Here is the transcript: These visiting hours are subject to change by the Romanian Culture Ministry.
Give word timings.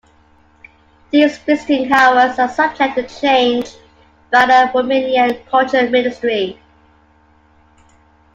These 1.11 1.37
visiting 1.37 1.91
hours 1.93 2.39
are 2.39 2.49
subject 2.49 2.95
to 2.95 3.07
change 3.19 3.69
by 4.31 4.47
the 4.47 4.71
Romanian 4.73 5.47
Culture 5.47 5.87
Ministry. 5.91 6.59